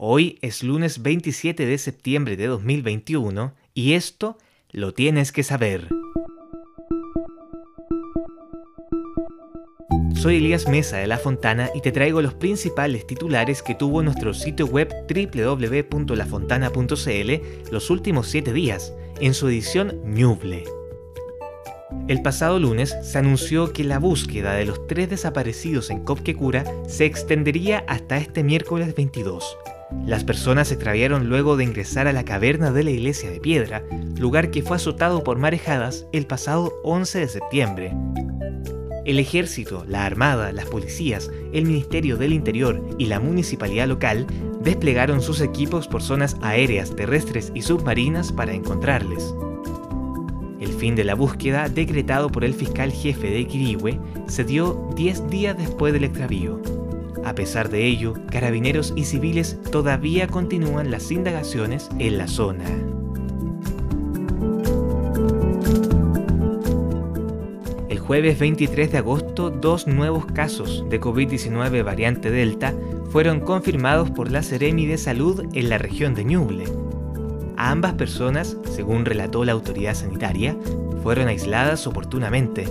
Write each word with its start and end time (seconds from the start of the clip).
Hoy 0.00 0.38
es 0.42 0.62
lunes 0.62 1.02
27 1.02 1.66
de 1.66 1.76
septiembre 1.76 2.36
de 2.36 2.46
2021 2.46 3.52
y 3.74 3.94
esto 3.94 4.38
lo 4.70 4.94
tienes 4.94 5.32
que 5.32 5.42
saber. 5.42 5.88
Soy 10.14 10.36
Elías 10.36 10.68
Mesa 10.68 10.98
de 10.98 11.08
La 11.08 11.18
Fontana 11.18 11.70
y 11.74 11.80
te 11.80 11.90
traigo 11.90 12.22
los 12.22 12.34
principales 12.34 13.08
titulares 13.08 13.60
que 13.60 13.74
tuvo 13.74 14.04
nuestro 14.04 14.34
sitio 14.34 14.66
web 14.66 14.88
www.lafontana.cl 15.12 17.72
los 17.72 17.90
últimos 17.90 18.28
7 18.28 18.52
días, 18.52 18.92
en 19.20 19.34
su 19.34 19.48
edición 19.48 20.00
Ñuble. 20.04 20.62
El 22.06 22.22
pasado 22.22 22.60
lunes 22.60 22.96
se 23.02 23.18
anunció 23.18 23.72
que 23.72 23.82
la 23.82 23.98
búsqueda 23.98 24.54
de 24.54 24.64
los 24.64 24.86
tres 24.86 25.10
desaparecidos 25.10 25.90
en 25.90 26.04
Copquecura 26.04 26.62
se 26.86 27.04
extendería 27.04 27.82
hasta 27.88 28.18
este 28.18 28.44
miércoles 28.44 28.94
22. 28.94 29.58
Las 30.04 30.22
personas 30.22 30.68
se 30.68 30.74
extraviaron 30.74 31.28
luego 31.28 31.56
de 31.56 31.64
ingresar 31.64 32.08
a 32.08 32.12
la 32.12 32.24
caverna 32.24 32.70
de 32.72 32.84
la 32.84 32.90
iglesia 32.90 33.30
de 33.30 33.40
piedra, 33.40 33.82
lugar 34.18 34.50
que 34.50 34.62
fue 34.62 34.76
azotado 34.76 35.24
por 35.24 35.38
marejadas 35.38 36.06
el 36.12 36.26
pasado 36.26 36.74
11 36.84 37.20
de 37.20 37.28
septiembre. 37.28 37.96
El 39.06 39.18
ejército, 39.18 39.86
la 39.88 40.04
armada, 40.04 40.52
las 40.52 40.66
policías, 40.66 41.30
el 41.54 41.64
Ministerio 41.64 42.18
del 42.18 42.34
Interior 42.34 42.86
y 42.98 43.06
la 43.06 43.20
municipalidad 43.20 43.88
local 43.88 44.26
desplegaron 44.62 45.22
sus 45.22 45.40
equipos 45.40 45.88
por 45.88 46.02
zonas 46.02 46.36
aéreas, 46.42 46.94
terrestres 46.94 47.50
y 47.54 47.62
submarinas 47.62 48.32
para 48.32 48.52
encontrarles. 48.52 49.34
El 50.60 50.72
fin 50.74 50.96
de 50.96 51.04
la 51.04 51.14
búsqueda, 51.14 51.70
decretado 51.70 52.28
por 52.28 52.44
el 52.44 52.52
fiscal 52.52 52.92
jefe 52.92 53.30
de 53.30 53.46
Quirihue, 53.46 53.98
se 54.26 54.44
dio 54.44 54.90
10 54.96 55.30
días 55.30 55.56
después 55.56 55.94
del 55.94 56.04
extravío. 56.04 56.60
A 57.24 57.34
pesar 57.34 57.68
de 57.68 57.86
ello, 57.86 58.14
carabineros 58.30 58.92
y 58.96 59.04
civiles 59.04 59.58
todavía 59.70 60.28
continúan 60.28 60.90
las 60.90 61.10
indagaciones 61.10 61.88
en 61.98 62.18
la 62.18 62.28
zona. 62.28 62.64
El 67.88 67.98
jueves 67.98 68.38
23 68.38 68.92
de 68.92 68.98
agosto, 68.98 69.50
dos 69.50 69.86
nuevos 69.86 70.26
casos 70.26 70.84
de 70.88 71.00
COVID-19 71.00 71.84
variante 71.84 72.30
Delta 72.30 72.74
fueron 73.10 73.40
confirmados 73.40 74.10
por 74.10 74.30
la 74.30 74.42
Seremi 74.42 74.86
de 74.86 74.98
Salud 74.98 75.44
en 75.52 75.68
la 75.68 75.78
región 75.78 76.14
de 76.14 76.24
Ñuble. 76.24 76.64
Ambas 77.56 77.94
personas, 77.94 78.56
según 78.70 79.04
relató 79.04 79.44
la 79.44 79.52
autoridad 79.52 79.94
sanitaria, 79.94 80.56
fueron 81.02 81.28
aisladas 81.28 81.86
oportunamente. 81.86 82.66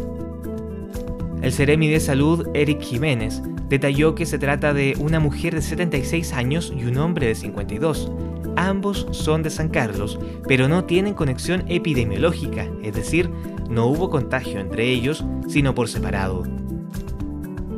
El 1.48 1.54
Seremi 1.54 1.88
de 1.88 2.02
Salud, 2.02 2.46
Eric 2.54 2.82
Jiménez, 2.82 3.42
detalló 3.70 4.16
que 4.16 4.26
se 4.26 4.38
trata 4.38 4.74
de 4.74 4.98
una 5.00 5.22
mujer 5.22 5.56
de 5.56 5.62
76 5.62 6.34
años 6.34 6.74
y 6.76 6.84
un 6.84 6.98
hombre 6.98 7.28
de 7.28 7.36
52. 7.36 8.12
Ambos 8.58 9.08
son 9.12 9.44
de 9.44 9.50
San 9.50 9.70
Carlos, 9.70 10.20
pero 10.46 10.68
no 10.68 10.84
tienen 10.84 11.14
conexión 11.14 11.64
epidemiológica, 11.70 12.68
es 12.84 12.94
decir, 12.94 13.30
no 13.70 13.86
hubo 13.86 14.10
contagio 14.10 14.60
entre 14.60 14.90
ellos, 14.90 15.24
sino 15.48 15.74
por 15.74 15.88
separado. 15.88 16.44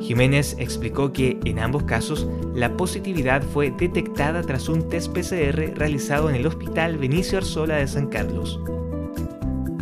Jiménez 0.02 0.56
explicó 0.58 1.14
que 1.14 1.39
en 1.45 1.59
ambos 1.59 1.83
casos 1.83 2.28
la 2.56 2.76
positividad 2.76 3.44
fue 3.44 3.70
detectada 3.70 4.42
tras 4.42 4.67
un 4.67 4.89
test 4.89 5.14
PCR 5.14 5.76
realizado 5.76 6.28
en 6.31 6.38
el 6.38 6.48
Hospital 6.48 6.98
Benicio 6.98 7.38
Arzola 7.38 7.76
de 7.76 7.88
San 7.88 8.08
Carlos. 8.08 8.59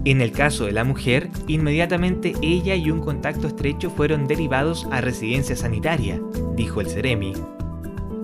En 0.08 0.22
el 0.22 0.31
caso 0.31 0.63
de 0.63 0.72
la 0.72 0.86
mujer, 0.86 1.30
inmediatamente 1.47 2.31
ella 2.41 2.75
y 2.75 2.89
un 2.89 3.02
contacto 3.02 3.45
estrecho 3.45 3.89
fueron 3.89 4.25
derivados 4.25 4.88
a 4.89 5.02
residencia 5.02 5.53
sanitaria, 5.58 6.22
dijo 6.55 6.80
el 6.80 6.88
Ceremi. 6.88 7.33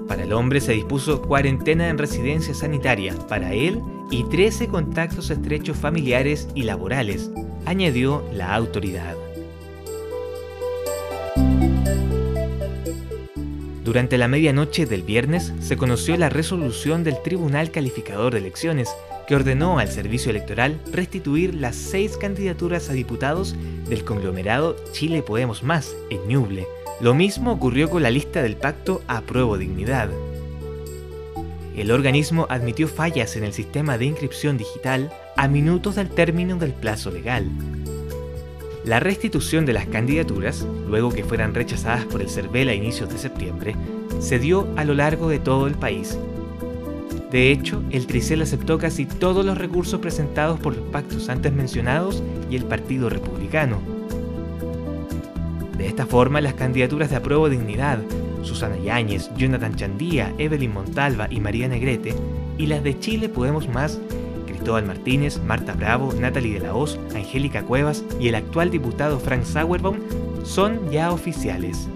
Para 0.07 0.23
el 0.23 0.31
hombre 0.31 0.61
se 0.61 0.71
dispuso 0.71 1.21
cuarentena 1.21 1.89
en 1.89 1.97
residencia 1.97 2.53
sanitaria 2.53 3.13
para 3.27 3.53
él 3.53 3.81
y 4.09 4.23
13 4.23 4.69
contactos 4.69 5.29
estrechos 5.29 5.75
familiares 5.75 6.47
y 6.55 6.63
laborales, 6.63 7.29
añadió 7.65 8.23
la 8.31 8.55
autoridad. 8.55 9.17
Durante 13.83 14.17
la 14.17 14.29
medianoche 14.29 14.85
del 14.85 15.03
viernes 15.03 15.51
se 15.59 15.75
conoció 15.75 16.15
la 16.15 16.29
resolución 16.29 17.03
del 17.03 17.21
Tribunal 17.21 17.71
Calificador 17.71 18.31
de 18.31 18.39
Elecciones 18.39 18.87
que 19.27 19.35
ordenó 19.35 19.79
al 19.79 19.87
Servicio 19.87 20.29
Electoral 20.29 20.79
restituir 20.91 21.55
las 21.55 21.75
seis 21.75 22.17
candidaturas 22.17 22.89
a 22.89 22.93
diputados 22.93 23.55
del 23.87 24.03
conglomerado 24.03 24.75
Chile 24.91 25.23
Podemos 25.23 25.63
Más 25.63 25.95
en 26.09 26.27
Ñuble. 26.27 26.67
Lo 26.99 27.13
mismo 27.13 27.51
ocurrió 27.51 27.89
con 27.89 28.03
la 28.03 28.11
lista 28.11 28.41
del 28.41 28.55
pacto 28.55 29.01
Apruebo 29.07 29.57
Dignidad. 29.57 30.09
El 31.75 31.91
organismo 31.91 32.45
admitió 32.49 32.87
fallas 32.87 33.35
en 33.35 33.43
el 33.43 33.53
sistema 33.53 33.97
de 33.97 34.05
inscripción 34.05 34.57
digital 34.57 35.11
a 35.35 35.47
minutos 35.47 35.95
del 35.95 36.09
término 36.09 36.57
del 36.57 36.73
plazo 36.73 37.09
legal. 37.09 37.49
La 38.85 38.99
restitución 38.99 39.65
de 39.65 39.73
las 39.73 39.87
candidaturas, 39.87 40.67
luego 40.87 41.09
que 41.09 41.23
fueran 41.23 41.55
rechazadas 41.55 42.05
por 42.05 42.21
el 42.21 42.29
CERVEL 42.29 42.69
a 42.69 42.73
inicios 42.73 43.09
de 43.09 43.17
septiembre, 43.17 43.75
se 44.19 44.39
dio 44.39 44.67
a 44.75 44.83
lo 44.83 44.93
largo 44.93 45.29
de 45.29 45.39
todo 45.39 45.67
el 45.67 45.75
país 45.75 46.17
de 47.33 47.51
hecho, 47.51 47.81
el 47.89 48.05
Tricel 48.05 48.43
aceptó 48.43 48.77
casi 48.77 49.07
todos 49.07 49.43
los 49.43 49.57
recursos 49.57 49.99
presentados 49.99 50.59
por 50.59 50.77
los 50.77 50.87
pactos 50.89 51.29
antes 51.29 51.51
mencionados 51.51 52.21
y 52.47 52.55
el 52.55 52.63
Partido 52.63 53.09
Republicano. 53.09 53.79
De 55.75 55.87
esta 55.87 56.05
forma, 56.05 56.41
las 56.41 56.53
candidaturas 56.53 57.09
de 57.09 57.15
Apruebo 57.15 57.49
Dignidad, 57.49 57.97
Susana 58.43 58.77
Yáñez, 58.77 59.31
Jonathan 59.35 59.75
Chandía, 59.75 60.31
Evelyn 60.37 60.75
Montalva 60.75 61.27
y 61.31 61.39
María 61.39 61.67
Negrete, 61.67 62.13
y 62.59 62.67
las 62.67 62.83
de 62.83 62.99
Chile 62.99 63.29
Podemos 63.29 63.67
Más, 63.67 63.99
Cristóbal 64.45 64.85
Martínez, 64.85 65.41
Marta 65.43 65.73
Bravo, 65.73 66.13
Natalie 66.13 66.59
de 66.59 66.67
la 66.67 66.75
Hoz, 66.75 66.99
Angélica 67.15 67.63
Cuevas 67.63 68.05
y 68.19 68.27
el 68.27 68.35
actual 68.35 68.69
diputado 68.69 69.19
Frank 69.19 69.43
Sauerbaum, 69.43 69.97
son 70.43 70.91
ya 70.91 71.11
oficiales. 71.11 71.89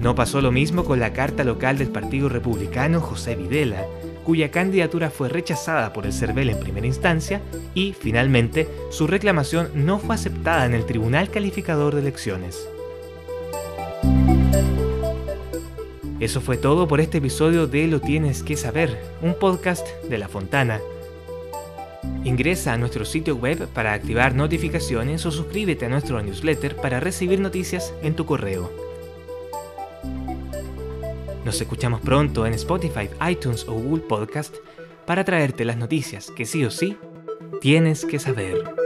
No 0.00 0.14
pasó 0.14 0.40
lo 0.40 0.50
mismo 0.50 0.84
con 0.84 0.98
la 0.98 1.12
carta 1.12 1.44
local 1.44 1.76
del 1.76 1.88
Partido 1.88 2.30
Republicano 2.30 3.02
José 3.02 3.36
Videla, 3.36 3.84
cuya 4.24 4.50
candidatura 4.50 5.10
fue 5.10 5.28
rechazada 5.28 5.92
por 5.92 6.06
el 6.06 6.14
CERVEL 6.14 6.48
en 6.48 6.58
primera 6.58 6.86
instancia 6.86 7.42
y, 7.74 7.92
finalmente, 7.92 8.66
su 8.90 9.06
reclamación 9.06 9.68
no 9.74 9.98
fue 9.98 10.14
aceptada 10.14 10.64
en 10.64 10.72
el 10.72 10.86
Tribunal 10.86 11.30
Calificador 11.30 11.94
de 11.94 12.00
Elecciones. 12.00 12.66
Eso 16.18 16.40
fue 16.40 16.56
todo 16.56 16.88
por 16.88 17.00
este 17.00 17.18
episodio 17.18 17.66
de 17.66 17.86
Lo 17.86 18.00
Tienes 18.00 18.42
que 18.42 18.56
Saber, 18.56 18.98
un 19.20 19.34
podcast 19.34 19.86
de 20.08 20.16
La 20.16 20.28
Fontana. 20.28 20.80
Ingresa 22.24 22.72
a 22.72 22.78
nuestro 22.78 23.04
sitio 23.04 23.36
web 23.36 23.66
para 23.68 23.92
activar 23.92 24.34
notificaciones 24.34 25.26
o 25.26 25.30
suscríbete 25.30 25.86
a 25.86 25.88
nuestro 25.90 26.22
newsletter 26.22 26.76
para 26.76 27.00
recibir 27.00 27.40
noticias 27.40 27.92
en 28.02 28.14
tu 28.14 28.24
correo. 28.24 28.89
Nos 31.44 31.60
escuchamos 31.60 32.00
pronto 32.00 32.46
en 32.46 32.54
Spotify, 32.54 33.08
iTunes 33.30 33.66
o 33.66 33.72
Google 33.72 34.02
Podcast 34.02 34.56
para 35.06 35.24
traerte 35.24 35.64
las 35.64 35.76
noticias 35.76 36.30
que 36.30 36.44
sí 36.44 36.64
o 36.64 36.70
sí 36.70 36.96
tienes 37.60 38.04
que 38.04 38.18
saber. 38.18 38.79